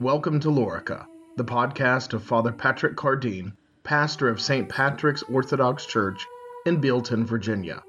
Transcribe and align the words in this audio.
Welcome 0.00 0.38
to 0.40 0.48
Lorica, 0.48 1.06
the 1.36 1.44
podcast 1.44 2.12
of 2.12 2.22
Father 2.22 2.52
Patrick 2.52 2.94
Cardine, 2.94 3.52
pastor 3.82 4.28
of 4.28 4.40
St. 4.40 4.68
Patrick's 4.68 5.24
Orthodox 5.24 5.86
Church 5.86 6.24
in 6.66 6.80
Bealeton, 6.80 7.24
Virginia. 7.24 7.82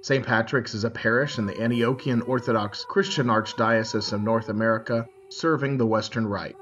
St. 0.00 0.24
Patrick's 0.24 0.72
is 0.72 0.84
a 0.84 0.90
parish 0.90 1.36
in 1.36 1.44
the 1.44 1.52
Antiochian 1.52 2.26
Orthodox 2.26 2.86
Christian 2.88 3.26
Archdiocese 3.26 4.14
of 4.14 4.22
North 4.22 4.48
America, 4.48 5.06
serving 5.28 5.76
the 5.76 5.84
Western 5.84 6.26
Rite. 6.26 6.56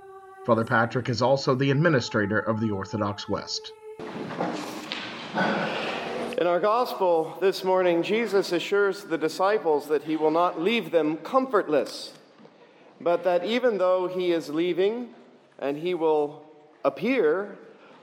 Father 0.45 0.65
Patrick 0.65 1.09
is 1.09 1.23
also 1.23 1.55
the 1.55 1.71
administrator 1.71 2.41
of 2.41 2.59
the 2.59 2.73
Orthodox 2.73 3.29
West. 3.29 3.73
In 6.37 6.47
our 6.49 6.59
gospel 6.59 7.39
this 7.41 7.63
morning, 7.63 8.03
Jesus 8.03 8.51
assures 8.51 9.05
the 9.05 9.19
disciples 9.19 9.87
that 9.87 10.03
he 10.03 10.17
will 10.17 10.33
not 10.33 10.61
leave 10.61 10.91
them 10.91 11.19
comfortless, 11.19 12.18
but 13.01 13.25
that 13.25 13.45
even 13.45 13.79
though 13.79 14.09
he 14.09 14.33
is 14.33 14.49
leaving 14.49 15.11
and 15.59 15.77
he 15.77 15.95
will 15.95 16.43
appear 16.85 17.59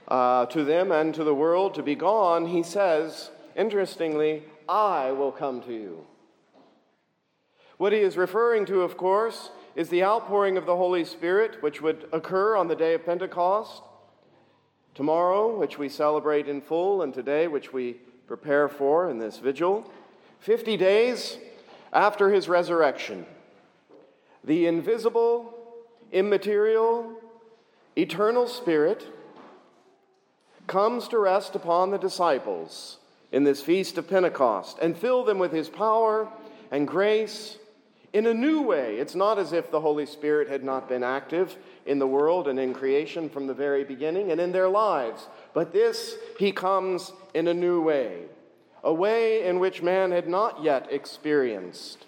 uh, 0.07 0.45
to 0.47 0.63
them 0.63 0.91
and 0.91 1.13
to 1.15 1.23
the 1.23 1.33
world 1.33 1.73
to 1.75 1.83
be 1.83 1.95
gone, 1.95 2.45
he 2.45 2.63
says, 2.63 3.31
interestingly, 3.55 4.43
I 4.67 5.11
will 5.11 5.31
come 5.31 5.61
to 5.63 5.73
you. 5.73 6.05
What 7.77 7.91
he 7.91 7.99
is 7.99 8.15
referring 8.15 8.65
to, 8.67 8.81
of 8.81 8.97
course, 8.97 9.51
is 9.75 9.89
the 9.89 10.03
outpouring 10.03 10.57
of 10.57 10.65
the 10.65 10.75
Holy 10.75 11.03
Spirit, 11.03 11.61
which 11.61 11.81
would 11.81 12.07
occur 12.13 12.55
on 12.55 12.67
the 12.67 12.75
day 12.75 12.93
of 12.93 13.05
Pentecost, 13.05 13.83
tomorrow, 14.93 15.57
which 15.57 15.77
we 15.77 15.89
celebrate 15.89 16.47
in 16.47 16.61
full, 16.61 17.01
and 17.01 17.13
today, 17.13 17.47
which 17.47 17.73
we 17.73 17.93
prepare 18.27 18.69
for 18.69 19.09
in 19.09 19.19
this 19.19 19.39
vigil. 19.39 19.91
50 20.39 20.77
days 20.77 21.37
after 21.91 22.31
his 22.31 22.47
resurrection, 22.47 23.25
the 24.45 24.67
invisible, 24.67 25.53
immaterial, 26.11 27.19
eternal 27.97 28.47
Spirit 28.47 29.05
comes 30.67 31.07
to 31.07 31.19
rest 31.19 31.55
upon 31.55 31.91
the 31.91 31.97
disciples 31.97 32.97
in 33.31 33.43
this 33.43 33.61
feast 33.61 33.97
of 33.97 34.07
Pentecost 34.07 34.77
and 34.79 34.97
fill 34.97 35.23
them 35.23 35.39
with 35.39 35.51
his 35.51 35.67
power 35.67 36.29
and 36.71 36.87
grace 36.87 37.57
in 38.13 38.27
a 38.27 38.33
new 38.33 38.61
way. 38.61 38.97
It's 38.97 39.15
not 39.15 39.37
as 39.37 39.51
if 39.51 39.69
the 39.69 39.81
Holy 39.81 40.05
Spirit 40.05 40.47
had 40.47 40.63
not 40.63 40.87
been 40.87 41.03
active 41.03 41.57
in 41.85 41.99
the 41.99 42.07
world 42.07 42.47
and 42.47 42.59
in 42.59 42.73
creation 42.73 43.29
from 43.29 43.47
the 43.47 43.53
very 43.53 43.83
beginning 43.83 44.31
and 44.31 44.39
in 44.39 44.51
their 44.51 44.69
lives, 44.69 45.27
but 45.53 45.73
this 45.73 46.15
he 46.39 46.51
comes 46.51 47.11
in 47.33 47.47
a 47.47 47.53
new 47.53 47.81
way, 47.81 48.23
a 48.83 48.93
way 48.93 49.45
in 49.45 49.59
which 49.59 49.81
man 49.81 50.11
had 50.11 50.27
not 50.27 50.63
yet 50.63 50.87
experienced. 50.91 52.05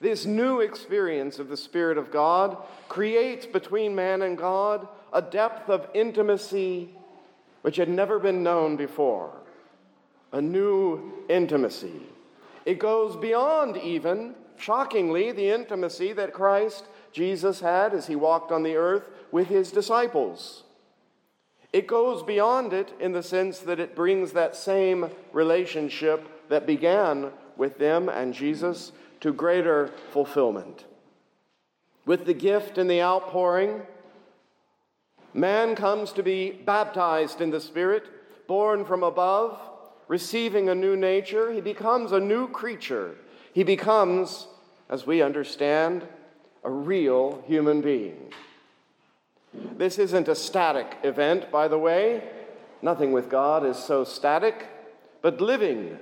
This 0.00 0.26
new 0.26 0.60
experience 0.60 1.38
of 1.38 1.48
the 1.48 1.56
Spirit 1.56 1.98
of 1.98 2.12
God 2.12 2.56
creates 2.88 3.46
between 3.46 3.94
man 3.94 4.22
and 4.22 4.38
God 4.38 4.86
a 5.12 5.20
depth 5.20 5.68
of 5.68 5.88
intimacy 5.92 6.90
which 7.62 7.76
had 7.76 7.88
never 7.88 8.18
been 8.18 8.42
known 8.42 8.76
before. 8.76 9.32
A 10.32 10.40
new 10.40 11.12
intimacy. 11.28 12.02
It 12.64 12.78
goes 12.78 13.16
beyond 13.16 13.76
even, 13.78 14.34
shockingly, 14.56 15.32
the 15.32 15.50
intimacy 15.50 16.12
that 16.12 16.32
Christ 16.32 16.84
Jesus 17.12 17.60
had 17.60 17.94
as 17.94 18.06
he 18.06 18.14
walked 18.14 18.52
on 18.52 18.62
the 18.62 18.76
earth 18.76 19.10
with 19.32 19.48
his 19.48 19.72
disciples. 19.72 20.64
It 21.72 21.86
goes 21.86 22.22
beyond 22.22 22.72
it 22.72 22.92
in 23.00 23.12
the 23.12 23.22
sense 23.22 23.58
that 23.60 23.80
it 23.80 23.96
brings 23.96 24.32
that 24.32 24.54
same 24.54 25.10
relationship 25.32 26.26
that 26.48 26.66
began 26.66 27.30
with 27.56 27.78
them 27.78 28.08
and 28.08 28.32
Jesus 28.32 28.92
to 29.20 29.32
greater 29.32 29.90
fulfillment. 30.10 30.84
With 32.06 32.24
the 32.24 32.34
gift 32.34 32.78
and 32.78 32.88
the 32.88 33.02
outpouring, 33.02 33.82
man 35.34 35.74
comes 35.74 36.12
to 36.12 36.22
be 36.22 36.52
baptized 36.52 37.40
in 37.40 37.50
the 37.50 37.60
Spirit, 37.60 38.04
born 38.46 38.84
from 38.84 39.02
above, 39.02 39.60
receiving 40.08 40.68
a 40.68 40.74
new 40.74 40.96
nature. 40.96 41.52
He 41.52 41.60
becomes 41.60 42.12
a 42.12 42.20
new 42.20 42.48
creature. 42.48 43.16
He 43.52 43.62
becomes, 43.62 44.46
as 44.88 45.06
we 45.06 45.20
understand, 45.20 46.06
a 46.64 46.70
real 46.70 47.42
human 47.46 47.80
being. 47.80 48.32
This 49.76 49.98
isn't 49.98 50.28
a 50.28 50.34
static 50.34 50.96
event, 51.02 51.50
by 51.50 51.68
the 51.68 51.78
way. 51.78 52.22
Nothing 52.82 53.12
with 53.12 53.28
God 53.28 53.66
is 53.66 53.76
so 53.76 54.04
static, 54.04 54.66
but 55.22 55.40
living. 55.40 55.98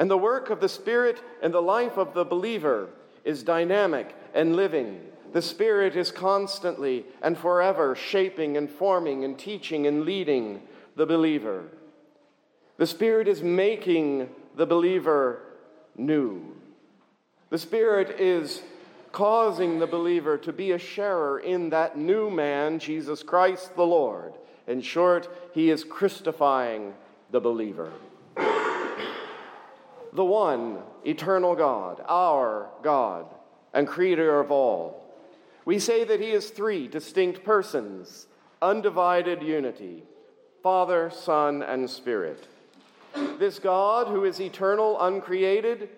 And 0.00 0.10
the 0.10 0.16
work 0.16 0.48
of 0.48 0.60
the 0.60 0.68
Spirit 0.68 1.22
and 1.42 1.52
the 1.52 1.60
life 1.60 1.98
of 1.98 2.14
the 2.14 2.24
believer 2.24 2.88
is 3.22 3.42
dynamic 3.42 4.16
and 4.32 4.56
living. 4.56 4.98
The 5.34 5.42
Spirit 5.42 5.94
is 5.94 6.10
constantly 6.10 7.04
and 7.20 7.36
forever 7.36 7.94
shaping 7.94 8.56
and 8.56 8.70
forming 8.70 9.24
and 9.24 9.38
teaching 9.38 9.86
and 9.86 10.06
leading 10.06 10.62
the 10.96 11.04
believer. 11.04 11.64
The 12.78 12.86
Spirit 12.86 13.28
is 13.28 13.42
making 13.42 14.30
the 14.56 14.64
believer 14.64 15.42
new. 15.98 16.56
The 17.50 17.58
Spirit 17.58 18.18
is 18.18 18.62
causing 19.12 19.80
the 19.80 19.86
believer 19.86 20.38
to 20.38 20.52
be 20.52 20.72
a 20.72 20.78
sharer 20.78 21.40
in 21.40 21.68
that 21.70 21.98
new 21.98 22.30
man, 22.30 22.78
Jesus 22.78 23.22
Christ 23.22 23.76
the 23.76 23.84
Lord. 23.84 24.32
In 24.66 24.80
short, 24.80 25.28
he 25.52 25.68
is 25.68 25.84
Christifying 25.84 26.94
the 27.32 27.40
believer. 27.40 27.92
The 30.12 30.24
one 30.24 30.78
eternal 31.04 31.54
God, 31.54 32.02
our 32.08 32.70
God, 32.82 33.26
and 33.72 33.86
creator 33.86 34.40
of 34.40 34.50
all. 34.50 35.04
We 35.64 35.78
say 35.78 36.04
that 36.04 36.20
he 36.20 36.30
is 36.30 36.50
three 36.50 36.88
distinct 36.88 37.44
persons, 37.44 38.26
undivided 38.60 39.42
unity 39.42 40.04
Father, 40.62 41.10
Son, 41.10 41.62
and 41.62 41.88
Spirit. 41.88 42.46
This 43.38 43.58
God, 43.58 44.08
who 44.08 44.24
is 44.24 44.40
eternal, 44.40 45.00
uncreated, 45.00 45.88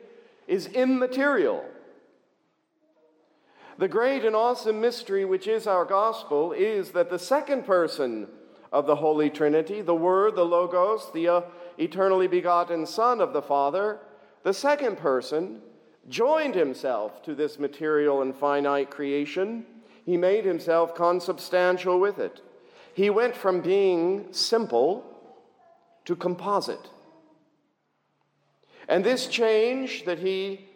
is 0.47 0.69
immaterial 0.69 1.65
the 3.79 3.89
great 3.89 4.25
and 4.25 4.37
awesome 4.37 4.81
mystery, 4.81 5.25
which 5.25 5.47
is 5.47 5.67
our 5.67 5.85
gospel, 5.85 6.53
is 6.53 6.91
that 6.91 7.11
the 7.11 7.19
second 7.19 7.67
person 7.67 8.29
of 8.71 8.87
the 8.87 8.97
Holy 8.97 9.31
Trinity, 9.31 9.81
the 9.81 9.95
Word, 9.95 10.37
the 10.37 10.45
Logos, 10.45 11.11
the 11.13 11.29
uh, 11.29 11.41
eternally 11.79 12.27
begotten 12.27 12.87
Son 12.87 13.21
of 13.21 13.33
the 13.33 13.43
Father, 13.43 13.99
the 14.43 14.55
second 14.55 14.99
person 14.99 15.61
joined 16.09 16.55
himself 16.55 17.23
to 17.23 17.35
this 17.35 17.59
material 17.59 18.23
and 18.23 18.35
finite 18.35 18.91
creation. 18.91 19.65
He 20.05 20.17
made 20.17 20.45
himself 20.45 20.95
consubstantial 20.95 22.01
with 22.01 22.19
it. 22.19 22.41
He 22.95 23.09
went 23.09 23.37
from 23.37 23.61
being 23.61 24.33
simple 24.33 25.05
to 26.05 26.17
composite. 26.17 26.91
And 28.89 29.05
this 29.05 29.27
change 29.27 30.05
that 30.05 30.19
he 30.19 30.67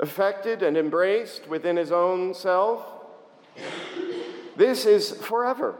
affected 0.00 0.62
and 0.62 0.76
embraced 0.76 1.48
within 1.48 1.76
his 1.76 1.92
own 1.92 2.34
self. 2.34 2.86
This 4.56 4.86
is 4.86 5.10
forever. 5.12 5.76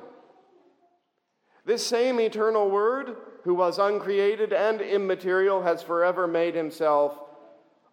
This 1.65 1.87
same 1.87 2.21
eternal 2.21 2.71
Word, 2.71 3.17
who 3.45 3.55
was 3.55 3.79
uncreated 3.79 4.53
and 4.53 4.81
immaterial, 4.81 5.63
has 5.63 5.83
forever 5.83 6.27
made 6.27 6.55
himself 6.55 7.19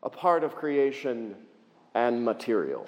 a 0.03 0.09
part 0.09 0.44
of 0.44 0.56
creation 0.56 1.35
and 1.94 2.23
material. 2.23 2.88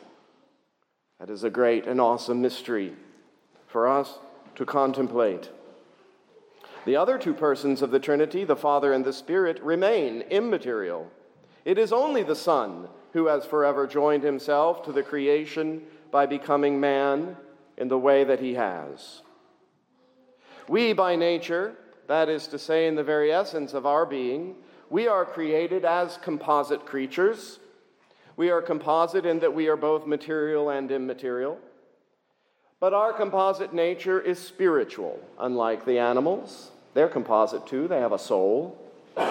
That 1.19 1.29
is 1.29 1.43
a 1.43 1.49
great 1.49 1.87
and 1.87 1.99
awesome 1.99 2.41
mystery 2.41 2.93
for 3.67 3.87
us 3.87 4.19
to 4.55 4.65
contemplate. 4.65 5.49
The 6.85 6.95
other 6.95 7.17
two 7.17 7.33
persons 7.33 7.81
of 7.81 7.91
the 7.91 7.99
Trinity, 7.99 8.43
the 8.43 8.55
Father 8.55 8.93
and 8.93 9.03
the 9.03 9.13
Spirit, 9.13 9.61
remain 9.61 10.21
immaterial. 10.29 11.11
It 11.65 11.77
is 11.77 11.91
only 11.91 12.23
the 12.23 12.35
Son 12.35 12.87
who 13.13 13.27
has 13.27 13.45
forever 13.45 13.87
joined 13.87 14.23
himself 14.23 14.83
to 14.83 14.91
the 14.91 15.03
creation 15.03 15.81
by 16.11 16.25
becoming 16.25 16.79
man 16.79 17.35
in 17.77 17.87
the 17.87 17.97
way 17.97 18.23
that 18.23 18.39
he 18.39 18.53
has. 18.53 19.21
We, 20.67 20.93
by 20.93 21.15
nature, 21.15 21.75
that 22.07 22.29
is 22.29 22.47
to 22.47 22.59
say, 22.59 22.87
in 22.87 22.95
the 22.95 23.03
very 23.03 23.31
essence 23.31 23.73
of 23.73 23.85
our 23.85 24.05
being, 24.05 24.55
we 24.89 25.07
are 25.07 25.25
created 25.25 25.83
as 25.85 26.17
composite 26.17 26.85
creatures. 26.85 27.59
We 28.37 28.49
are 28.49 28.61
composite 28.61 29.25
in 29.25 29.39
that 29.39 29.53
we 29.53 29.67
are 29.67 29.75
both 29.75 30.07
material 30.07 30.69
and 30.69 30.89
immaterial. 30.91 31.59
But 32.79 32.93
our 32.93 33.11
composite 33.11 33.73
nature 33.73 34.21
is 34.21 34.39
spiritual, 34.39 35.19
unlike 35.39 35.85
the 35.85 35.99
animals. 35.99 36.71
They're 36.93 37.09
composite 37.09 37.67
too, 37.67 37.87
they 37.87 37.99
have 37.99 38.13
a 38.13 38.19
soul. 38.19 38.77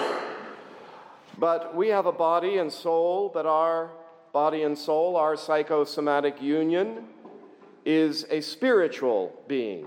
But 1.39 1.77
we 1.77 1.89
have 1.89 2.07
a 2.07 2.13
body 2.13 2.57
and 2.57 2.73
soul, 2.73 3.31
but 3.33 3.45
our 3.45 3.91
body 4.33 4.63
and 4.63 4.77
soul, 4.77 5.17
our 5.17 5.37
psychosomatic 5.37 6.41
union, 6.41 7.05
is 7.85 8.25
a 8.31 8.41
spiritual 8.41 9.39
being 9.47 9.87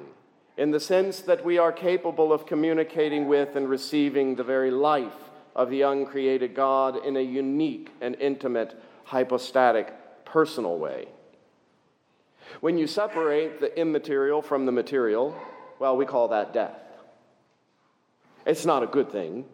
in 0.59 0.71
the 0.71 0.79
sense 0.79 1.21
that 1.21 1.45
we 1.45 1.57
are 1.57 1.71
capable 1.71 2.33
of 2.33 2.45
communicating 2.45 3.29
with 3.29 3.56
and 3.56 3.69
receiving 3.69 4.35
the 4.35 4.44
very 4.44 4.69
life 4.69 5.31
of 5.56 5.69
the 5.69 5.83
uncreated 5.83 6.53
God 6.53 6.97
in 7.06 7.15
a 7.15 7.21
unique 7.21 7.89
and 8.01 8.13
intimate, 8.15 8.77
hypostatic, 9.06 9.94
personal 10.25 10.77
way. 10.77 11.07
When 12.59 12.77
you 12.77 12.88
separate 12.88 13.61
the 13.61 13.79
immaterial 13.79 14.41
from 14.41 14.65
the 14.65 14.73
material, 14.73 15.33
well, 15.79 15.95
we 15.95 16.06
call 16.06 16.27
that 16.27 16.51
death. 16.51 16.81
It's 18.45 18.65
not 18.65 18.83
a 18.83 18.88
good 18.88 19.13
thing. 19.13 19.45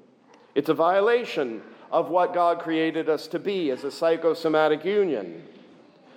It's 0.55 0.69
a 0.69 0.73
violation 0.73 1.61
of 1.91 2.09
what 2.09 2.33
God 2.33 2.57
created 2.57 3.09
us 3.09 3.27
to 3.27 3.37
be 3.37 3.69
as 3.69 3.83
a 3.83 3.91
psychosomatic 3.91 4.83
union. 4.83 5.43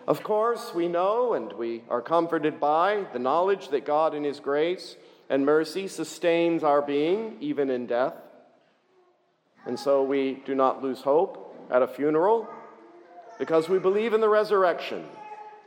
Of 0.09 0.23
course, 0.23 0.73
we 0.75 0.89
know 0.89 1.35
and 1.35 1.53
we 1.53 1.83
are 1.91 2.01
comforted 2.01 2.59
by 2.59 3.05
the 3.13 3.19
knowledge 3.19 3.69
that 3.69 3.85
God, 3.85 4.15
in 4.15 4.25
His 4.25 4.41
grace 4.41 4.97
and 5.29 5.45
mercy, 5.45 5.87
sustains 5.87 6.65
our 6.65 6.81
being 6.81 7.37
even 7.41 7.69
in 7.69 7.87
death. 7.87 8.15
And 9.67 9.79
so 9.79 10.03
we 10.03 10.43
do 10.47 10.55
not 10.55 10.83
lose 10.83 11.03
hope 11.03 11.55
at 11.71 11.83
a 11.83 11.87
funeral 11.87 12.49
because 13.39 13.69
we 13.69 13.79
believe 13.79 14.15
in 14.15 14.23
the 14.23 14.31
resurrection. 14.31 15.05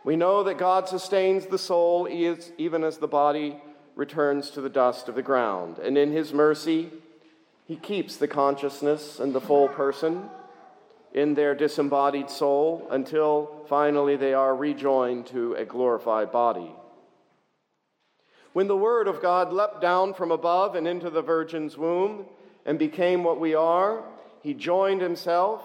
We 0.03 0.15
know 0.15 0.41
that 0.45 0.57
God 0.57 0.89
sustains 0.89 1.45
the 1.45 1.59
soul 1.59 2.07
even 2.09 2.83
as 2.83 2.97
the 2.97 3.07
body 3.07 3.61
returns 3.95 4.49
to 4.51 4.61
the 4.61 4.69
dust 4.69 5.07
of 5.07 5.13
the 5.13 5.21
ground. 5.21 5.77
And 5.77 5.99
in 5.99 6.11
His 6.11 6.33
mercy, 6.33 6.89
He 7.67 7.75
keeps 7.75 8.15
the 8.15 8.27
consciousness 8.27 9.19
and 9.19 9.35
the 9.35 9.39
full 9.39 9.67
person 9.67 10.31
in 11.13 11.33
their 11.33 11.53
disembodied 11.53 12.29
soul 12.29 12.87
until 12.89 13.65
finally 13.67 14.15
they 14.15 14.33
are 14.33 14.55
rejoined 14.55 15.27
to 15.27 15.53
a 15.55 15.65
glorified 15.65 16.31
body. 16.31 16.71
When 18.53 18.67
the 18.67 18.77
Word 18.77 19.07
of 19.07 19.21
God 19.21 19.53
leapt 19.53 19.81
down 19.81 20.13
from 20.13 20.31
above 20.31 20.75
and 20.75 20.87
into 20.87 21.09
the 21.09 21.21
Virgin's 21.21 21.77
womb 21.77 22.25
and 22.65 22.77
became 22.77 23.23
what 23.23 23.39
we 23.39 23.55
are, 23.55 24.03
He 24.41 24.53
joined 24.53 25.01
Himself 25.01 25.61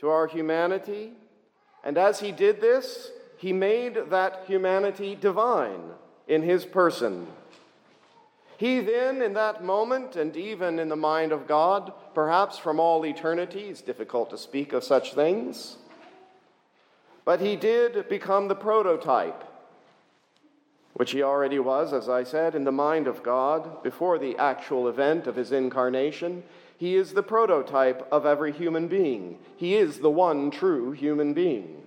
to 0.00 0.08
our 0.08 0.26
humanity. 0.26 1.12
And 1.82 1.96
as 1.96 2.20
He 2.20 2.32
did 2.32 2.60
this, 2.60 3.10
He 3.38 3.52
made 3.52 4.10
that 4.10 4.44
humanity 4.46 5.14
divine 5.14 5.80
in 6.26 6.42
His 6.42 6.64
person. 6.66 7.26
He 8.58 8.80
then, 8.80 9.22
in 9.22 9.34
that 9.34 9.62
moment, 9.62 10.16
and 10.16 10.36
even 10.36 10.80
in 10.80 10.88
the 10.88 10.96
mind 10.96 11.30
of 11.30 11.46
God, 11.46 11.92
perhaps 12.12 12.58
from 12.58 12.80
all 12.80 13.06
eternity, 13.06 13.68
it's 13.68 13.80
difficult 13.80 14.30
to 14.30 14.36
speak 14.36 14.72
of 14.72 14.82
such 14.82 15.14
things, 15.14 15.76
but 17.24 17.40
he 17.40 17.54
did 17.54 18.08
become 18.08 18.48
the 18.48 18.56
prototype, 18.56 19.44
which 20.94 21.12
he 21.12 21.22
already 21.22 21.60
was, 21.60 21.92
as 21.92 22.08
I 22.08 22.24
said, 22.24 22.56
in 22.56 22.64
the 22.64 22.72
mind 22.72 23.06
of 23.06 23.22
God 23.22 23.80
before 23.84 24.18
the 24.18 24.36
actual 24.38 24.88
event 24.88 25.28
of 25.28 25.36
his 25.36 25.52
incarnation. 25.52 26.42
He 26.76 26.96
is 26.96 27.12
the 27.12 27.22
prototype 27.22 28.08
of 28.10 28.26
every 28.26 28.50
human 28.50 28.88
being. 28.88 29.38
He 29.56 29.76
is 29.76 30.00
the 30.00 30.10
one 30.10 30.50
true 30.50 30.90
human 30.90 31.32
being 31.32 31.77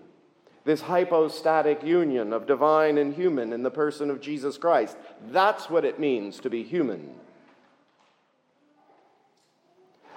this 0.64 0.82
hypostatic 0.82 1.84
union 1.84 2.34
of 2.34 2.46
divine 2.46 2.98
and 2.98 3.14
human 3.14 3.52
in 3.52 3.64
the 3.64 3.72
person 3.72 4.10
of 4.10 4.22
Jesus 4.22 4.58
Christ. 4.58 4.96
That's 5.32 5.70
what 5.70 5.86
it 5.86 6.00
means 6.00 6.40
to 6.42 6.50
be 6.50 6.64
human. 6.64 7.16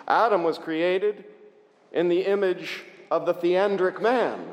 Adam 0.06 0.42
was 0.42 0.58
created 0.58 1.24
in 1.92 2.08
the 2.08 2.26
image 2.26 2.82
of 3.10 3.24
the 3.24 3.34
theandric 3.34 4.02
man, 4.02 4.44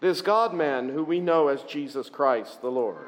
this 0.00 0.20
God 0.20 0.52
man 0.52 0.88
who 0.90 1.04
we 1.04 1.20
know 1.20 1.48
as 1.48 1.62
Jesus 1.62 2.10
Christ 2.10 2.60
the 2.60 2.70
Lord. 2.70 3.06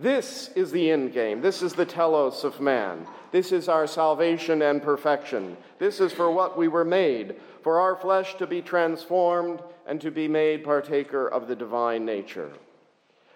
This 0.00 0.50
is 0.56 0.72
the 0.72 0.90
end 0.90 1.12
game. 1.12 1.40
This 1.40 1.62
is 1.62 1.74
the 1.74 1.86
telos 1.86 2.42
of 2.42 2.60
man. 2.60 3.06
This 3.30 3.52
is 3.52 3.68
our 3.68 3.86
salvation 3.86 4.62
and 4.62 4.82
perfection. 4.82 5.56
This 5.78 6.00
is 6.00 6.12
for 6.12 6.30
what 6.30 6.58
we 6.58 6.68
were 6.68 6.84
made, 6.84 7.36
for 7.62 7.80
our 7.80 7.96
flesh 7.96 8.34
to 8.36 8.46
be 8.46 8.60
transformed 8.60 9.60
and 9.86 10.00
to 10.00 10.10
be 10.10 10.28
made 10.28 10.64
partaker 10.64 11.26
of 11.26 11.48
the 11.48 11.56
divine 11.56 12.04
nature. 12.04 12.50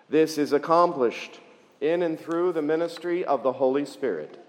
This 0.08 0.38
is 0.38 0.52
accomplished 0.52 1.40
in 1.80 2.02
and 2.02 2.18
through 2.18 2.52
the 2.52 2.62
ministry 2.62 3.24
of 3.24 3.42
the 3.42 3.52
Holy 3.52 3.84
Spirit. 3.84 4.42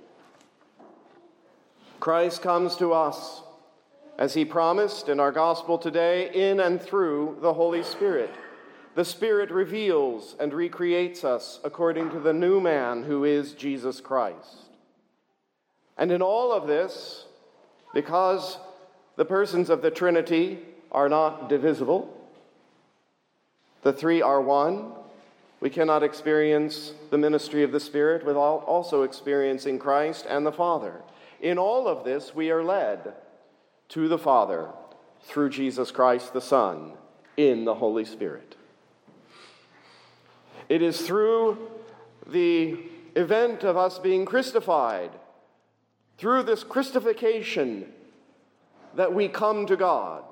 Christ 1.99 2.41
comes 2.41 2.75
to 2.77 2.93
us, 2.93 3.41
as 4.17 4.33
he 4.33 4.45
promised 4.45 5.09
in 5.09 5.19
our 5.19 5.31
gospel 5.31 5.77
today, 5.77 6.31
in 6.33 6.59
and 6.59 6.81
through 6.81 7.37
the 7.41 7.53
Holy 7.53 7.83
Spirit. 7.83 8.31
The 8.95 9.05
Spirit 9.05 9.51
reveals 9.51 10.35
and 10.39 10.53
recreates 10.53 11.23
us 11.23 11.59
according 11.63 12.09
to 12.11 12.19
the 12.19 12.33
new 12.33 12.59
man 12.59 13.03
who 13.03 13.23
is 13.25 13.53
Jesus 13.53 14.01
Christ. 14.01 14.69
And 15.97 16.11
in 16.11 16.21
all 16.21 16.51
of 16.51 16.67
this, 16.67 17.25
because 17.93 18.57
the 19.17 19.25
persons 19.25 19.69
of 19.69 19.81
the 19.81 19.91
Trinity 19.91 20.59
are 20.91 21.09
not 21.09 21.49
divisible, 21.49 22.15
the 23.81 23.93
three 23.93 24.21
are 24.21 24.41
one, 24.41 24.91
we 25.61 25.69
cannot 25.69 26.03
experience 26.03 26.93
the 27.09 27.17
ministry 27.17 27.63
of 27.63 27.71
the 27.71 27.79
Spirit 27.79 28.25
without 28.25 28.63
also 28.65 29.03
experiencing 29.03 29.77
Christ 29.79 30.25
and 30.27 30.45
the 30.45 30.51
Father. 30.51 31.01
In 31.41 31.57
all 31.57 31.87
of 31.87 32.05
this, 32.05 32.33
we 32.33 32.49
are 32.51 32.63
led 32.63 33.13
to 33.89 34.07
the 34.07 34.17
Father 34.17 34.69
through 35.23 35.49
Jesus 35.49 35.91
Christ 35.91 36.33
the 36.33 36.41
Son 36.41 36.93
in 37.35 37.65
the 37.65 37.75
Holy 37.75 38.05
Spirit. 38.05 38.55
It 40.69 40.81
is 40.81 41.01
through 41.01 41.57
the 42.27 42.77
event 43.15 43.63
of 43.63 43.75
us 43.75 43.97
being 43.99 44.25
Christified, 44.25 45.11
through 46.17 46.43
this 46.43 46.63
Christification, 46.63 47.85
that 48.95 49.13
we 49.13 49.27
come 49.27 49.65
to 49.65 49.75
God 49.75 50.23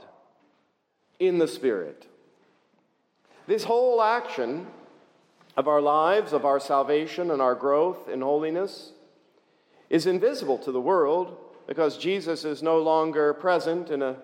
in 1.19 1.37
the 1.37 1.47
Spirit. 1.47 2.07
This 3.47 3.63
whole 3.63 4.01
action 4.01 4.67
of 5.55 5.67
our 5.67 5.81
lives, 5.81 6.33
of 6.33 6.45
our 6.45 6.59
salvation, 6.59 7.31
and 7.31 7.41
our 7.41 7.55
growth 7.55 8.07
in 8.09 8.21
holiness 8.21 8.91
is 9.89 10.05
invisible 10.05 10.57
to 10.59 10.71
the 10.71 10.81
world 10.81 11.37
because 11.65 11.97
Jesus 11.97 12.45
is 12.45 12.61
no 12.61 12.79
longer 12.79 13.33
present 13.33 13.89
in 13.89 14.01
an 14.01 14.15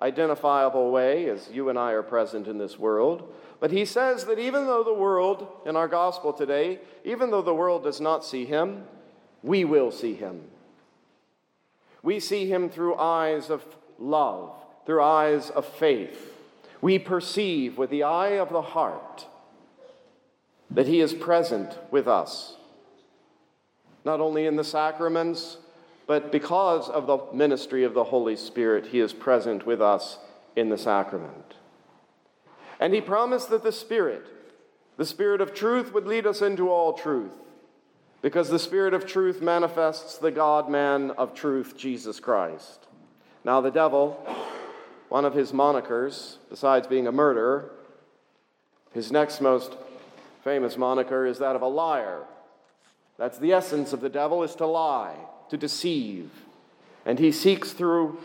identifiable 0.00 0.90
way 0.90 1.28
as 1.28 1.48
you 1.52 1.68
and 1.68 1.78
I 1.78 1.92
are 1.92 2.02
present 2.02 2.46
in 2.48 2.58
this 2.58 2.78
world. 2.78 3.32
But 3.60 3.70
he 3.70 3.84
says 3.84 4.24
that 4.24 4.38
even 4.38 4.66
though 4.66 4.82
the 4.82 4.94
world, 4.94 5.46
in 5.66 5.76
our 5.76 5.88
gospel 5.88 6.32
today, 6.32 6.80
even 7.04 7.30
though 7.30 7.42
the 7.42 7.54
world 7.54 7.84
does 7.84 8.00
not 8.00 8.24
see 8.24 8.46
him, 8.46 8.84
we 9.42 9.64
will 9.64 9.90
see 9.90 10.14
him. 10.14 10.42
We 12.02 12.20
see 12.20 12.50
him 12.50 12.70
through 12.70 12.96
eyes 12.96 13.50
of 13.50 13.62
love, 13.98 14.54
through 14.86 15.02
eyes 15.02 15.50
of 15.50 15.66
faith. 15.66 16.34
We 16.80 16.98
perceive 16.98 17.78
with 17.78 17.90
the 17.90 18.02
eye 18.02 18.38
of 18.38 18.50
the 18.50 18.62
heart 18.62 19.26
that 20.70 20.86
he 20.86 21.00
is 21.00 21.12
present 21.12 21.76
with 21.90 22.06
us, 22.08 22.56
not 24.04 24.20
only 24.20 24.46
in 24.46 24.56
the 24.56 24.64
sacraments, 24.64 25.58
but 26.06 26.32
because 26.32 26.88
of 26.88 27.06
the 27.06 27.18
ministry 27.32 27.84
of 27.84 27.94
the 27.94 28.04
Holy 28.04 28.36
Spirit, 28.36 28.86
he 28.86 29.00
is 29.00 29.12
present 29.12 29.66
with 29.66 29.82
us 29.82 30.18
in 30.56 30.68
the 30.68 30.78
sacrament. 30.78 31.54
And 32.80 32.94
he 32.94 33.00
promised 33.00 33.50
that 33.50 33.62
the 33.62 33.72
Spirit, 33.72 34.26
the 34.96 35.04
Spirit 35.04 35.40
of 35.40 35.54
truth, 35.54 35.92
would 35.92 36.06
lead 36.06 36.26
us 36.26 36.40
into 36.40 36.70
all 36.70 36.94
truth, 36.94 37.34
because 38.22 38.48
the 38.48 38.58
Spirit 38.58 38.94
of 38.94 39.06
truth 39.06 39.42
manifests 39.42 40.18
the 40.18 40.30
God 40.30 40.68
man 40.68 41.10
of 41.12 41.34
truth, 41.34 41.76
Jesus 41.76 42.20
Christ. 42.20 42.86
Now, 43.44 43.60
the 43.60 43.70
devil, 43.70 44.18
one 45.10 45.26
of 45.26 45.34
his 45.34 45.52
monikers, 45.52 46.36
besides 46.48 46.86
being 46.86 47.06
a 47.06 47.12
murderer, 47.12 47.70
his 48.94 49.12
next 49.12 49.42
most 49.42 49.76
famous 50.42 50.78
moniker 50.78 51.26
is 51.26 51.38
that 51.38 51.54
of 51.54 51.62
a 51.62 51.68
liar. 51.68 52.22
That's 53.18 53.38
the 53.38 53.52
essence 53.52 53.92
of 53.92 54.00
the 54.00 54.08
devil 54.08 54.42
is 54.42 54.54
to 54.54 54.66
lie, 54.66 55.16
to 55.50 55.58
deceive. 55.58 56.30
And 57.04 57.18
he 57.18 57.30
seeks 57.30 57.72
through 57.72 58.18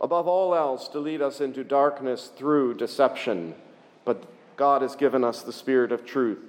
above 0.00 0.26
all 0.26 0.54
else 0.56 0.88
to 0.88 0.98
lead 0.98 1.22
us 1.22 1.40
into 1.40 1.62
darkness 1.62 2.32
through 2.36 2.74
deception 2.74 3.54
but 4.04 4.24
God 4.56 4.82
has 4.82 4.96
given 4.96 5.24
us 5.24 5.42
the 5.42 5.52
Spirit 5.52 5.92
of 5.92 6.04
truth, 6.04 6.40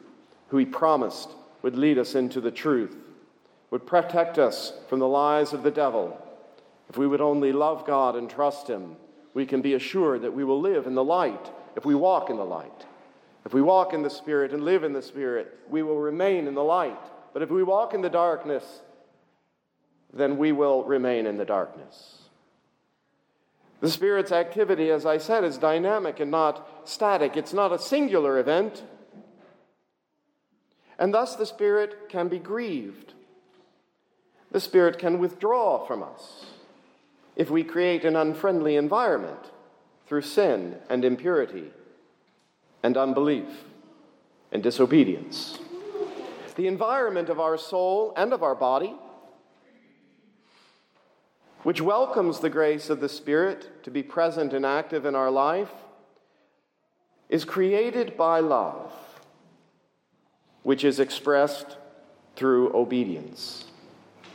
who 0.50 0.58
He 0.58 0.66
promised 0.66 1.30
would 1.62 1.76
lead 1.76 1.98
us 1.98 2.16
into 2.16 2.42
the 2.42 2.52
truth, 2.52 2.96
would 3.72 3.86
protect 3.86 4.38
us 4.38 4.74
from 4.90 5.00
the 5.00 5.08
lies 5.08 5.54
of 5.54 5.64
the 5.64 5.72
devil. 5.72 6.20
If 6.90 6.98
we 6.98 7.08
would 7.08 7.22
only 7.22 7.52
love 7.52 7.86
God 7.86 8.16
and 8.16 8.30
trust 8.30 8.68
Him, 8.68 8.96
we 9.34 9.46
can 9.46 9.62
be 9.62 9.74
assured 9.74 10.22
that 10.22 10.34
we 10.34 10.44
will 10.44 10.62
live 10.62 10.86
in 10.88 10.96
the 10.96 11.04
light 11.04 11.52
if 11.76 11.86
we 11.86 11.96
walk 11.96 12.30
in 12.30 12.38
the 12.38 12.46
light. 12.46 12.86
If 13.46 13.54
we 13.54 13.62
walk 13.62 13.94
in 13.94 14.04
the 14.04 14.10
Spirit 14.10 14.54
and 14.54 14.64
live 14.64 14.84
in 14.84 14.94
the 14.94 15.02
Spirit, 15.02 15.60
we 15.70 15.82
will 15.84 15.98
remain 15.98 16.48
in 16.48 16.56
the 16.56 16.64
light. 16.64 17.00
But 17.34 17.42
if 17.42 17.50
we 17.50 17.64
walk 17.64 17.94
in 17.94 18.02
the 18.02 18.10
darkness, 18.10 18.82
then 20.14 20.38
we 20.38 20.52
will 20.52 20.84
remain 20.84 21.26
in 21.26 21.38
the 21.38 21.46
darkness. 21.46 22.20
The 23.82 23.90
Spirit's 23.90 24.32
activity, 24.32 24.92
as 24.92 25.06
I 25.06 25.18
said, 25.18 25.44
is 25.44 25.58
dynamic 25.58 26.22
and 26.22 26.32
not 26.32 26.88
static. 26.88 27.36
It's 27.36 27.52
not 27.52 27.74
a 27.74 27.80
singular 27.80 28.40
event. 28.40 28.84
And 30.98 31.14
thus 31.14 31.36
the 31.36 31.46
Spirit 31.46 32.08
can 32.08 32.30
be 32.30 32.40
grieved. 32.40 33.14
The 34.52 34.62
Spirit 34.62 35.00
can 35.00 35.20
withdraw 35.20 35.86
from 35.86 36.04
us 36.04 36.53
if 37.36 37.50
we 37.50 37.64
create 37.64 38.06
an 38.06 38.16
unfriendly 38.16 38.76
environment 38.76 39.52
through 40.06 40.22
sin 40.22 40.78
and 40.90 41.04
impurity 41.04 41.72
and 42.84 42.98
unbelief. 42.98 43.66
and 44.54 44.62
disobedience. 44.62 45.58
The 46.56 46.68
environment 46.68 47.28
of 47.28 47.40
our 47.40 47.58
soul 47.58 48.14
and 48.16 48.32
of 48.32 48.44
our 48.44 48.54
body, 48.54 48.94
which 51.64 51.82
welcomes 51.82 52.40
the 52.40 52.52
grace 52.52 52.92
of 52.92 53.00
the 53.00 53.10
Spirit 53.10 53.84
to 53.84 53.90
be 53.90 54.04
present 54.04 54.54
and 54.54 54.64
active 54.64 55.08
in 55.08 55.16
our 55.16 55.32
life, 55.32 55.72
is 57.30 57.46
created 57.46 58.16
by 58.16 58.40
love, 58.40 58.94
which 60.62 60.84
is 60.84 61.00
expressed 61.00 61.78
through 62.36 62.72
obedience. 62.76 63.66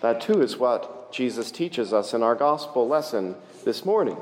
That 0.00 0.20
too 0.20 0.42
is 0.42 0.56
what 0.56 0.97
Jesus 1.10 1.50
teaches 1.50 1.92
us 1.92 2.12
in 2.14 2.22
our 2.22 2.34
gospel 2.34 2.86
lesson 2.86 3.34
this 3.64 3.84
morning. 3.84 4.16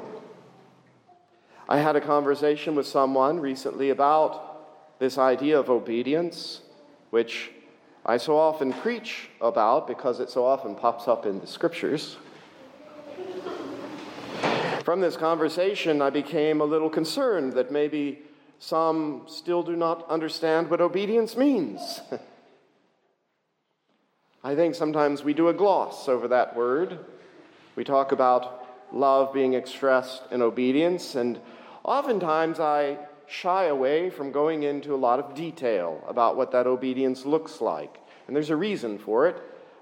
I 1.68 1.78
had 1.78 1.96
a 1.96 2.00
conversation 2.00 2.76
with 2.76 2.86
someone 2.86 3.40
recently 3.40 3.90
about 3.90 4.98
this 5.00 5.18
idea 5.18 5.58
of 5.58 5.68
obedience, 5.68 6.60
which 7.10 7.50
I 8.04 8.18
so 8.18 8.38
often 8.38 8.72
preach 8.72 9.28
about 9.40 9.88
because 9.88 10.20
it 10.20 10.30
so 10.30 10.44
often 10.44 10.76
pops 10.76 11.08
up 11.08 11.26
in 11.26 11.40
the 11.40 11.46
scriptures. 11.46 12.16
From 14.84 15.00
this 15.00 15.16
conversation, 15.16 16.00
I 16.00 16.10
became 16.10 16.60
a 16.60 16.64
little 16.64 16.88
concerned 16.88 17.54
that 17.54 17.72
maybe 17.72 18.20
some 18.60 19.22
still 19.26 19.64
do 19.64 19.74
not 19.74 20.08
understand 20.08 20.70
what 20.70 20.80
obedience 20.80 21.36
means. 21.36 22.00
I 24.46 24.54
think 24.54 24.76
sometimes 24.76 25.24
we 25.24 25.34
do 25.34 25.48
a 25.48 25.52
gloss 25.52 26.08
over 26.08 26.28
that 26.28 26.54
word. 26.54 27.00
We 27.74 27.82
talk 27.82 28.12
about 28.12 28.64
love 28.92 29.34
being 29.34 29.54
expressed 29.54 30.22
in 30.30 30.40
obedience, 30.40 31.16
and 31.16 31.40
oftentimes 31.82 32.60
I 32.60 32.98
shy 33.26 33.64
away 33.64 34.08
from 34.08 34.30
going 34.30 34.62
into 34.62 34.94
a 34.94 35.02
lot 35.08 35.18
of 35.18 35.34
detail 35.34 36.00
about 36.06 36.36
what 36.36 36.52
that 36.52 36.68
obedience 36.68 37.26
looks 37.26 37.60
like. 37.60 37.98
And 38.28 38.36
there's 38.36 38.50
a 38.50 38.54
reason 38.54 39.00
for 39.00 39.26
it. 39.26 39.34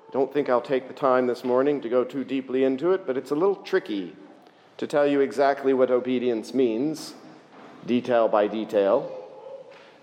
I 0.08 0.12
don't 0.14 0.32
think 0.32 0.48
I'll 0.48 0.62
take 0.62 0.88
the 0.88 0.94
time 0.94 1.26
this 1.26 1.44
morning 1.44 1.82
to 1.82 1.90
go 1.90 2.02
too 2.02 2.24
deeply 2.24 2.64
into 2.64 2.92
it, 2.92 3.06
but 3.06 3.18
it's 3.18 3.32
a 3.32 3.36
little 3.36 3.56
tricky 3.56 4.16
to 4.78 4.86
tell 4.86 5.06
you 5.06 5.20
exactly 5.20 5.74
what 5.74 5.90
obedience 5.90 6.54
means 6.54 7.12
detail 7.84 8.28
by 8.28 8.46
detail, 8.46 9.12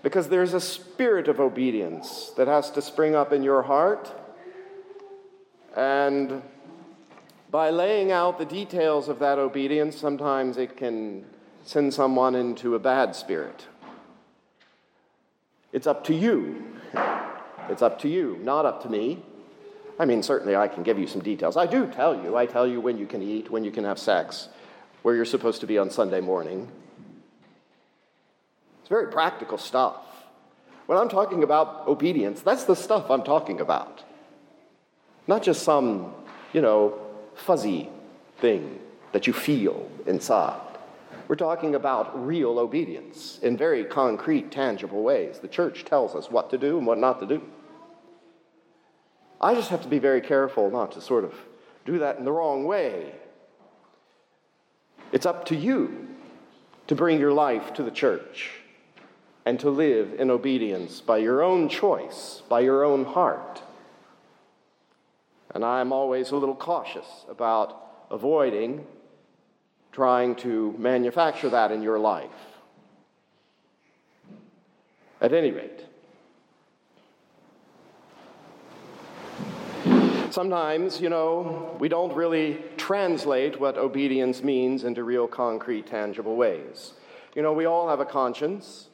because 0.04 0.28
there's 0.28 0.54
a 0.54 0.60
spirit 0.60 1.26
of 1.26 1.40
obedience 1.40 2.30
that 2.36 2.46
has 2.46 2.70
to 2.70 2.80
spring 2.80 3.16
up 3.16 3.32
in 3.32 3.42
your 3.42 3.62
heart. 3.62 4.20
And 5.76 6.42
by 7.50 7.70
laying 7.70 8.12
out 8.12 8.38
the 8.38 8.44
details 8.44 9.08
of 9.08 9.18
that 9.18 9.38
obedience, 9.38 9.96
sometimes 9.96 10.56
it 10.56 10.76
can 10.76 11.24
send 11.64 11.94
someone 11.94 12.34
into 12.34 12.74
a 12.74 12.78
bad 12.78 13.14
spirit. 13.14 13.66
It's 15.72 15.86
up 15.86 16.04
to 16.04 16.14
you. 16.14 16.64
It's 17.68 17.82
up 17.82 18.00
to 18.00 18.08
you, 18.08 18.38
not 18.42 18.66
up 18.66 18.82
to 18.82 18.88
me. 18.88 19.22
I 19.98 20.04
mean, 20.04 20.22
certainly 20.22 20.56
I 20.56 20.68
can 20.68 20.82
give 20.82 20.98
you 20.98 21.06
some 21.06 21.22
details. 21.22 21.56
I 21.56 21.66
do 21.66 21.86
tell 21.86 22.14
you. 22.22 22.36
I 22.36 22.46
tell 22.46 22.66
you 22.66 22.80
when 22.80 22.98
you 22.98 23.06
can 23.06 23.22
eat, 23.22 23.50
when 23.50 23.64
you 23.64 23.70
can 23.70 23.84
have 23.84 23.98
sex, 23.98 24.48
where 25.02 25.14
you're 25.14 25.24
supposed 25.24 25.60
to 25.60 25.66
be 25.66 25.78
on 25.78 25.90
Sunday 25.90 26.20
morning. 26.20 26.68
It's 28.80 28.88
very 28.88 29.10
practical 29.12 29.58
stuff. 29.58 30.04
When 30.86 30.98
I'm 30.98 31.08
talking 31.08 31.42
about 31.42 31.86
obedience, 31.86 32.40
that's 32.40 32.64
the 32.64 32.74
stuff 32.74 33.10
I'm 33.10 33.22
talking 33.22 33.60
about. 33.60 34.02
Not 35.26 35.42
just 35.42 35.62
some, 35.62 36.12
you 36.52 36.60
know, 36.60 36.98
fuzzy 37.34 37.88
thing 38.38 38.78
that 39.12 39.26
you 39.26 39.32
feel 39.32 39.88
inside. 40.06 40.60
We're 41.28 41.36
talking 41.36 41.74
about 41.74 42.26
real 42.26 42.58
obedience 42.58 43.38
in 43.42 43.56
very 43.56 43.84
concrete, 43.84 44.50
tangible 44.50 45.02
ways. 45.02 45.38
The 45.38 45.48
church 45.48 45.84
tells 45.84 46.14
us 46.14 46.30
what 46.30 46.50
to 46.50 46.58
do 46.58 46.78
and 46.78 46.86
what 46.86 46.98
not 46.98 47.20
to 47.20 47.26
do. 47.26 47.42
I 49.40 49.54
just 49.54 49.70
have 49.70 49.82
to 49.82 49.88
be 49.88 49.98
very 49.98 50.20
careful 50.20 50.70
not 50.70 50.92
to 50.92 51.00
sort 51.00 51.24
of 51.24 51.34
do 51.84 51.98
that 52.00 52.18
in 52.18 52.24
the 52.24 52.32
wrong 52.32 52.64
way. 52.64 53.12
It's 55.10 55.26
up 55.26 55.44
to 55.46 55.56
you 55.56 56.08
to 56.86 56.94
bring 56.94 57.18
your 57.18 57.32
life 57.32 57.74
to 57.74 57.82
the 57.82 57.90
church 57.90 58.50
and 59.44 59.58
to 59.60 59.70
live 59.70 60.14
in 60.18 60.30
obedience 60.30 61.00
by 61.00 61.18
your 61.18 61.42
own 61.42 61.68
choice, 61.68 62.42
by 62.48 62.60
your 62.60 62.84
own 62.84 63.04
heart. 63.04 63.62
And 65.54 65.64
I'm 65.64 65.92
always 65.92 66.30
a 66.30 66.36
little 66.36 66.54
cautious 66.54 67.26
about 67.28 68.06
avoiding 68.10 68.86
trying 69.92 70.34
to 70.36 70.74
manufacture 70.78 71.50
that 71.50 71.70
in 71.70 71.82
your 71.82 71.98
life. 71.98 72.30
At 75.20 75.32
any 75.32 75.52
rate, 75.52 75.84
sometimes, 80.32 81.00
you 81.00 81.10
know, 81.10 81.76
we 81.78 81.88
don't 81.88 82.14
really 82.14 82.58
translate 82.76 83.60
what 83.60 83.76
obedience 83.76 84.42
means 84.42 84.82
into 84.82 85.04
real 85.04 85.28
concrete, 85.28 85.86
tangible 85.86 86.36
ways. 86.36 86.94
You 87.34 87.42
know, 87.42 87.52
we 87.52 87.66
all 87.66 87.88
have 87.88 88.00
a 88.00 88.04
conscience. 88.04 88.88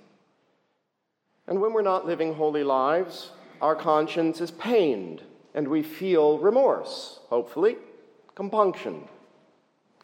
And 1.46 1.60
when 1.60 1.72
we're 1.72 1.82
not 1.82 2.04
living 2.04 2.34
holy 2.34 2.64
lives, 2.64 3.30
our 3.62 3.74
conscience 3.74 4.40
is 4.40 4.50
pained 4.50 5.22
and 5.58 5.66
we 5.66 5.82
feel 5.82 6.38
remorse, 6.38 7.18
hopefully, 7.30 7.76
compunction, 8.36 9.08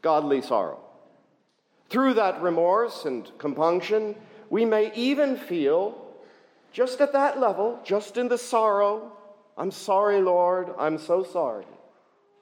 godly 0.02 0.42
sorrow. 0.42 0.80
Through 1.88 2.14
that 2.14 2.42
remorse 2.42 3.04
and 3.04 3.30
compunction, 3.38 4.16
we 4.50 4.64
may 4.64 4.92
even 4.96 5.36
feel, 5.36 6.08
just 6.72 7.00
at 7.00 7.12
that 7.12 7.38
level, 7.38 7.78
just 7.84 8.16
in 8.16 8.26
the 8.26 8.36
sorrow, 8.36 9.12
I'm 9.56 9.70
sorry, 9.70 10.20
Lord, 10.20 10.70
I'm 10.76 10.98
so 10.98 11.22
sorry 11.22 11.66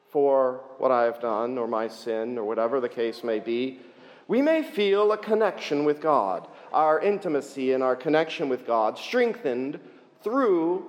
for 0.08 0.62
what 0.78 0.90
I 0.90 1.02
have 1.02 1.20
done 1.20 1.58
or 1.58 1.68
my 1.68 1.88
sin 1.88 2.38
or 2.38 2.44
whatever 2.44 2.80
the 2.80 2.88
case 2.88 3.22
may 3.22 3.40
be. 3.40 3.80
We 4.26 4.40
may 4.40 4.62
feel 4.62 5.12
a 5.12 5.18
connection 5.18 5.84
with 5.84 6.00
God, 6.00 6.48
our 6.72 6.98
intimacy 6.98 7.72
and 7.72 7.82
our 7.82 7.94
connection 7.94 8.48
with 8.48 8.66
God 8.66 8.96
strengthened 8.96 9.78
through 10.22 10.86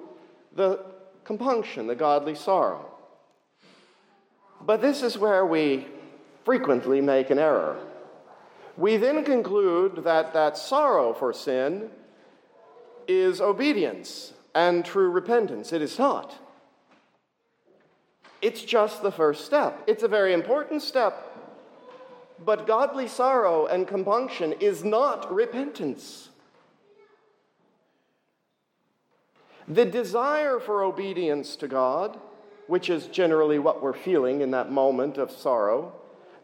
the 0.55 0.92
compunction, 1.23 1.87
the 1.87 1.95
godly 1.95 2.35
sorrow. 2.35 2.89
But 4.61 4.81
this 4.81 5.01
is 5.01 5.17
where 5.17 5.45
we 5.45 5.87
frequently 6.45 7.01
make 7.01 7.29
an 7.29 7.39
error. 7.39 7.77
We 8.77 8.97
then 8.97 9.23
conclude 9.23 10.03
that 10.03 10.33
that 10.33 10.57
sorrow 10.57 11.13
for 11.13 11.33
sin 11.33 11.89
is 13.07 13.41
obedience 13.41 14.33
and 14.55 14.83
true 14.83 15.09
repentance. 15.09 15.73
It 15.73 15.81
is 15.81 15.99
not. 15.99 16.35
It's 18.41 18.61
just 18.61 19.01
the 19.01 19.11
first 19.11 19.45
step. 19.45 19.83
It's 19.87 20.03
a 20.03 20.07
very 20.07 20.33
important 20.33 20.81
step. 20.81 21.29
But 22.43 22.67
godly 22.67 23.07
sorrow 23.07 23.67
and 23.67 23.87
compunction 23.87 24.53
is 24.53 24.83
not 24.83 25.33
repentance. 25.33 26.29
The 29.67 29.85
desire 29.85 30.59
for 30.59 30.83
obedience 30.83 31.55
to 31.57 31.67
God, 31.67 32.19
which 32.67 32.89
is 32.89 33.07
generally 33.07 33.59
what 33.59 33.81
we're 33.81 33.93
feeling 33.93 34.41
in 34.41 34.51
that 34.51 34.71
moment 34.71 35.17
of 35.17 35.31
sorrow, 35.31 35.93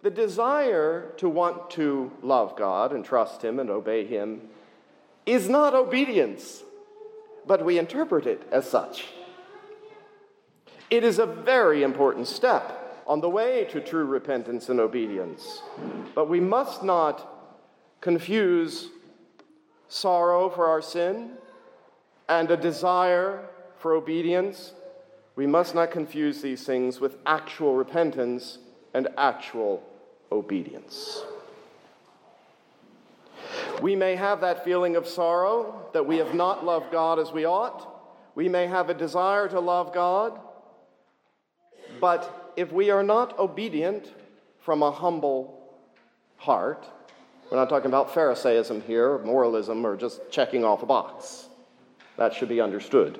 the 0.01 0.09
desire 0.09 1.11
to 1.17 1.27
want 1.27 1.69
to 1.71 2.11
love 2.21 2.55
God 2.55 2.93
and 2.93 3.03
trust 3.03 3.43
Him 3.43 3.59
and 3.59 3.69
obey 3.69 4.05
Him 4.05 4.49
is 5.25 5.49
not 5.49 5.73
obedience, 5.73 6.63
but 7.45 7.65
we 7.65 7.77
interpret 7.77 8.25
it 8.25 8.47
as 8.51 8.69
such. 8.69 9.05
It 10.89 11.03
is 11.03 11.19
a 11.19 11.25
very 11.25 11.83
important 11.83 12.27
step 12.27 13.03
on 13.05 13.21
the 13.21 13.29
way 13.29 13.65
to 13.71 13.81
true 13.81 14.05
repentance 14.05 14.69
and 14.69 14.79
obedience, 14.79 15.61
but 16.15 16.29
we 16.29 16.39
must 16.39 16.83
not 16.83 17.27
confuse 18.01 18.89
sorrow 19.89 20.49
for 20.49 20.67
our 20.67 20.81
sin 20.81 21.31
and 22.29 22.51
a 22.51 22.57
desire 22.57 23.43
for 23.79 23.93
obedience. 23.93 24.73
We 25.35 25.47
must 25.47 25.73
not 25.73 25.91
confuse 25.91 26.41
these 26.41 26.63
things 26.63 27.01
with 27.01 27.17
actual 27.25 27.75
repentance 27.75 28.59
and 28.93 29.07
actual 29.17 29.83
obedience. 30.31 31.23
We 33.81 33.95
may 33.95 34.15
have 34.15 34.41
that 34.41 34.63
feeling 34.63 34.95
of 34.95 35.07
sorrow 35.07 35.87
that 35.93 36.05
we 36.05 36.17
have 36.17 36.35
not 36.35 36.63
loved 36.63 36.91
God 36.91 37.19
as 37.19 37.31
we 37.31 37.45
ought. 37.45 37.87
We 38.35 38.47
may 38.47 38.67
have 38.67 38.89
a 38.89 38.93
desire 38.93 39.47
to 39.49 39.59
love 39.59 39.93
God. 39.93 40.39
But 41.99 42.53
if 42.55 42.71
we 42.71 42.91
are 42.91 43.03
not 43.03 43.39
obedient 43.39 44.13
from 44.59 44.83
a 44.83 44.91
humble 44.91 45.59
heart, 46.37 46.85
we're 47.49 47.57
not 47.57 47.69
talking 47.69 47.87
about 47.87 48.13
Pharisaism 48.13 48.81
here, 48.81 49.17
moralism, 49.19 49.85
or 49.85 49.97
just 49.97 50.29
checking 50.29 50.63
off 50.63 50.83
a 50.83 50.85
box. 50.85 51.48
That 52.19 52.33
should 52.33 52.49
be 52.49 52.59
understood. 52.59 53.17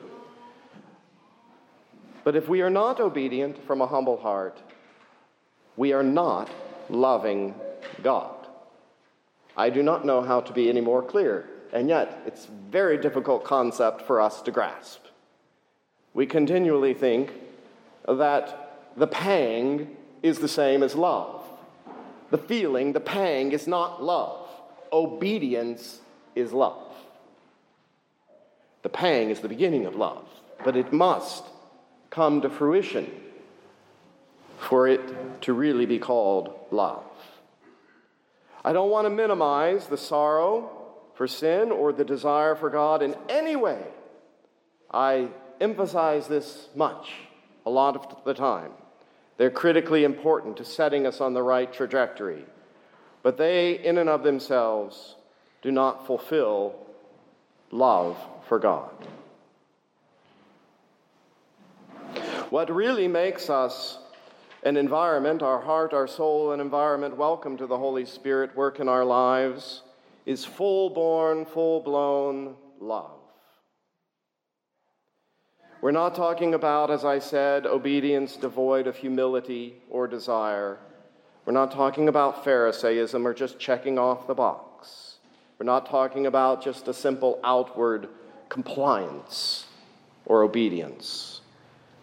But 2.25 2.36
if 2.36 2.50
we 2.50 2.60
are 2.62 2.70
not 2.70 3.00
obedient 3.00 3.65
from 3.65 3.79
a 3.79 3.88
humble 3.88 4.18
heart, 4.18 4.62
we 5.77 5.94
are 5.94 6.03
not 6.03 6.50
loving 6.89 7.56
God. 8.03 8.46
I 9.56 9.70
do 9.70 9.82
not 9.82 10.06
know 10.06 10.22
how 10.22 10.41
to 10.41 10.51
be 10.51 10.68
any 10.68 10.82
more 10.82 11.01
clear 11.01 11.48
and 11.72 11.88
yet 11.88 12.22
it's 12.25 12.46
a 12.46 12.72
very 12.72 12.98
difficult 12.98 13.46
concept 13.46 14.01
for 14.01 14.20
us 14.20 14.41
to 14.41 14.51
grasp. 14.51 15.06
We 16.13 16.25
continually 16.25 16.94
think 16.94 17.32
that 18.06 18.91
the 18.98 19.08
pang 19.08 19.96
is 20.22 20.39
the 20.39 20.50
same 20.50 20.84
as 20.84 20.94
love. 20.94 21.41
The 22.32 22.38
feeling, 22.38 22.91
the 22.91 23.00
pang, 23.00 23.53
is 23.53 23.65
not 23.65 24.03
love. 24.03 24.50
Obedience 24.91 26.01
is 26.36 26.51
love. 26.51 26.88
The 28.81 28.89
pang 28.89 29.29
is 29.29 29.41
the 29.41 29.50
beginning 29.50 29.86
of 29.86 29.95
love, 29.95 30.25
but 30.63 30.75
it 30.75 30.93
must 30.93 31.43
come 32.09 32.41
to 32.41 32.50
fruition 32.50 33.09
for 34.57 34.88
it 34.88 35.41
to 35.41 35.53
really 35.53 35.86
be 35.86 36.00
called 36.00 36.53
love. 36.71 37.03
I 38.63 38.74
don't 38.74 38.89
want 38.89 39.05
to 39.05 39.09
minimize 39.09 39.88
the 39.88 39.98
sorrow 39.98 40.69
for 41.15 41.27
sin 41.27 41.71
or 41.71 41.91
the 41.93 42.05
desire 42.05 42.55
for 42.55 42.69
God 42.69 43.01
in 43.01 43.15
any 43.27 43.55
way. 43.55 43.83
I 44.91 45.29
emphasize 45.62 46.27
this 46.27 46.67
much 46.75 47.12
a 47.65 47.69
lot 47.69 47.95
of 47.95 48.24
the 48.25 48.33
time. 48.33 48.71
They're 49.38 49.50
critically 49.50 50.03
important 50.03 50.57
to 50.57 50.65
setting 50.65 51.05
us 51.05 51.21
on 51.21 51.33
the 51.33 51.43
right 51.43 51.71
trajectory, 51.71 52.45
but 53.24 53.38
they, 53.38 53.79
in 53.79 53.98
and 53.98 54.09
of 54.09 54.24
themselves, 54.24 55.15
do 55.62 55.71
not 55.71 56.05
fulfill 56.05 56.75
love 57.71 58.17
for 58.50 58.58
God. 58.58 58.89
What 62.50 62.74
really 62.74 63.08
makes 63.08 63.48
us 63.48 64.00
an 64.63 64.75
environment, 64.75 65.44
our 65.44 65.62
heart, 65.62 65.94
our 65.94 66.08
soul, 66.08 66.51
an 66.51 66.60
environment 66.60 67.15
welcome 67.15 67.58
to 67.58 67.68
the 67.68 67.77
Holy 67.77 68.06
Spirit 68.06 68.56
work 68.58 68.79
in 68.79 68.89
our 68.89 69.06
lives, 69.06 69.84
is 70.25 70.44
full 70.44 70.89
born, 70.89 71.46
full 71.46 71.79
blown 71.82 72.56
love. 72.79 73.20
We're 75.82 75.91
not 75.91 76.15
talking 76.15 76.56
about, 76.56 76.89
as 76.89 77.06
I 77.06 77.20
said, 77.20 77.68
obedience 77.68 78.36
devoid 78.36 78.88
of 78.88 78.98
humility 78.98 79.75
or 79.91 80.08
desire. 80.08 80.79
We're 81.46 81.53
not 81.53 81.72
talking 81.72 82.10
about 82.10 82.44
Pharisaism 82.44 83.25
or 83.27 83.34
just 83.36 83.60
checking 83.60 84.00
off 84.00 84.25
the 84.25 84.34
box. 84.34 85.18
We're 85.60 85.65
not 85.65 85.86
talking 85.86 86.25
about 86.25 86.63
just 86.63 86.88
a 86.88 86.94
simple 86.94 87.39
outward 87.44 88.10
compliance 88.50 89.65
or 90.25 90.44
obedience. 90.44 91.41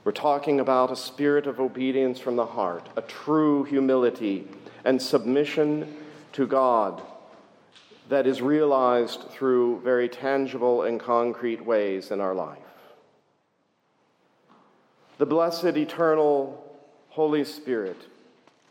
We're 0.04 0.12
talking 0.12 0.60
about 0.60 0.92
a 0.92 0.96
spirit 0.96 1.46
of 1.46 1.60
obedience 1.60 2.20
from 2.20 2.36
the 2.36 2.46
heart, 2.46 2.88
a 2.96 3.02
true 3.02 3.64
humility 3.64 4.46
and 4.84 5.02
submission 5.02 5.96
to 6.32 6.46
God 6.46 7.02
that 8.08 8.26
is 8.26 8.40
realized 8.40 9.22
through 9.30 9.80
very 9.80 10.08
tangible 10.08 10.82
and 10.82 11.00
concrete 11.00 11.64
ways 11.64 12.10
in 12.10 12.20
our 12.20 12.34
life 12.34 12.58
the 15.18 15.26
blessed, 15.26 15.64
eternal 15.64 16.62
Holy 17.08 17.44
Spirit, 17.44 17.96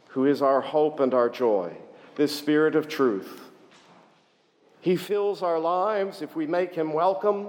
who 0.10 0.25
is 0.25 0.41
our 0.41 0.62
hope 0.62 1.00
and 1.00 1.13
our 1.13 1.29
joy, 1.29 1.75
this 2.15 2.36
Spirit 2.36 2.75
of 2.75 2.88
truth. 2.88 3.41
He 4.79 4.96
fills 4.96 5.41
our 5.41 5.60
lives 5.60 6.22
if 6.22 6.36
we 6.36 6.46
make 6.46 6.75
him 6.75 6.94
welcome. 6.94 7.48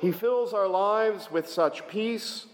He 0.00 0.12
fills 0.12 0.52
our 0.52 0.68
lives 0.68 1.30
with 1.30 1.48
such 1.48 1.86
peace 1.88 2.46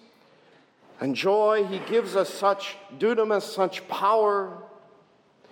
and 1.00 1.14
joy. 1.14 1.66
He 1.66 1.78
gives 1.90 2.16
us 2.16 2.32
such 2.32 2.76
dunamis, 2.98 3.42
such 3.42 3.86
power. 3.88 4.62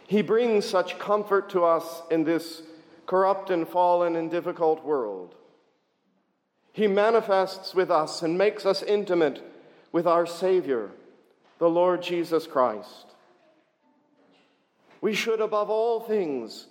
He 0.07 0.23
brings 0.23 0.65
such 0.65 0.99
comfort 0.99 1.51
to 1.51 1.65
us 1.65 2.03
in 2.11 2.25
this 2.25 2.63
corrupt 3.07 3.51
and 3.51 3.69
fallen 3.69 4.17
and 4.17 4.31
difficult 4.31 4.85
world. 4.85 5.35
He 6.73 6.87
manifests 6.87 7.75
with 7.75 7.91
us 7.91 8.23
and 8.23 8.39
makes 8.39 8.65
us 8.65 8.83
intimate 8.83 9.43
with 9.93 10.07
our 10.07 10.25
Savior, 10.25 10.91
the 11.59 11.69
Lord 11.69 12.03
Jesus 12.03 12.47
Christ. 12.47 13.07
We 15.03 15.13
should, 15.13 15.41
above 15.41 15.69
all 15.69 16.01
things, 16.01 16.69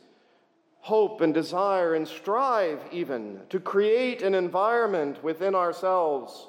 hope 0.82 1.22
and 1.22 1.34
desire 1.34 1.94
and 1.94 2.08
strive 2.08 2.80
even 2.91 3.39
to 3.50 3.60
create 3.60 4.22
an 4.22 4.36
environment 4.36 5.24
within 5.24 5.56
ourselves 5.56 6.48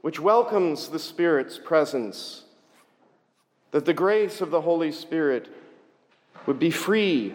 which 0.00 0.18
welcomes 0.18 0.88
the 0.88 0.98
Spirit's 0.98 1.58
presence, 1.58 2.44
that 3.70 3.84
the 3.84 3.94
grace 3.94 4.40
of 4.40 4.50
the 4.50 4.62
Holy 4.62 4.92
Spirit 4.92 5.48
would 6.46 6.58
be 6.58 6.70
free 6.70 7.34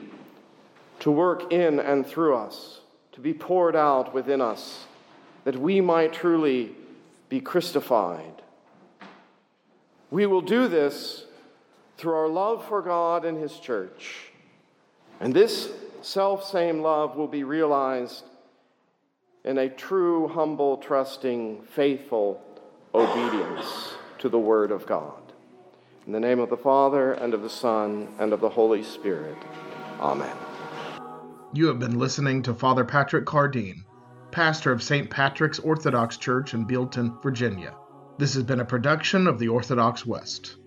to 1.00 1.12
work 1.12 1.52
in 1.52 1.80
and 1.80 2.06
through 2.06 2.36
us, 2.36 2.80
to 3.12 3.20
be 3.20 3.34
poured 3.34 3.76
out 3.76 4.14
within 4.14 4.42
us, 4.42 4.86
that 5.44 5.58
we 5.58 5.80
might 5.80 6.12
truly 6.12 6.76
be 7.30 7.40
Christified. 7.40 8.42
We 10.10 10.26
will 10.26 10.42
do 10.42 10.68
this 10.68 11.26
through 11.98 12.16
our 12.16 12.28
love 12.28 12.66
for 12.68 12.82
God 12.82 13.26
and 13.26 13.38
His 13.38 13.60
church. 13.60 14.32
And 15.20 15.34
this 15.34 15.72
self 16.02 16.44
same 16.46 16.82
love 16.82 17.16
will 17.16 17.28
be 17.28 17.44
realized 17.44 18.24
in 19.44 19.58
a 19.58 19.70
true, 19.70 20.28
humble, 20.28 20.78
trusting, 20.78 21.64
faithful 21.64 22.42
obedience 22.94 23.94
to 24.20 24.30
the 24.30 24.40
Word 24.40 24.72
of 24.72 24.86
God. 24.86 25.22
In 26.08 26.14
the 26.14 26.20
name 26.20 26.40
of 26.40 26.50
the 26.50 26.58
Father, 26.58 27.14
and 27.14 27.34
of 27.34 27.42
the 27.42 27.50
Son, 27.50 28.08
and 28.20 28.34
of 28.34 28.42
the 28.42 28.50
Holy 28.50 28.84
Spirit. 28.84 29.38
Amen. 30.00 30.36
You 31.54 31.68
have 31.68 31.80
been 31.80 31.98
listening 32.00 32.42
to 32.44 32.54
Father 32.54 32.84
Patrick 32.86 33.26
Cardine 33.26 33.86
pastor 34.36 34.74
of 34.74 34.84
St. 34.84 35.10
Patrick's 35.10 35.60
Orthodox 35.60 36.18
Church 36.18 36.54
in 36.54 36.66
Bealeton, 36.66 37.24
Virginia. 37.24 37.74
This 38.18 38.34
has 38.34 38.44
been 38.44 38.60
a 38.60 38.66
production 38.66 39.28
of 39.28 39.40
the 39.40 39.48
Orthodox 39.48 40.06
West. 40.06 40.58